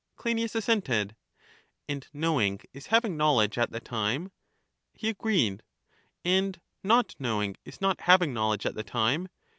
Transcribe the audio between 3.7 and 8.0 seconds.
the time? He agreed. And not knowing is